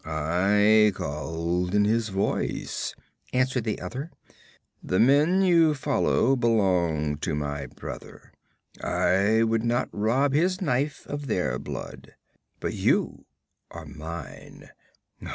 [0.03, 2.95] 'I called in his voice,'
[3.33, 4.09] answered the other.
[4.81, 8.33] 'The men you follow belong to my brother;
[8.83, 12.15] I would not rob his knife of their blood.
[12.59, 13.25] But you
[13.69, 14.71] are mine.